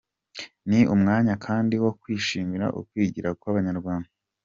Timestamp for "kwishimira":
2.01-2.65